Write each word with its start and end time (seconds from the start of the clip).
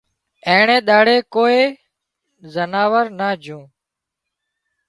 اينڻي 0.47 0.77
ۮاڙي 0.87 1.17
ڪوئي 1.33 1.61
زناور 2.53 3.05
نا 3.19 3.29
جھون 3.43 3.63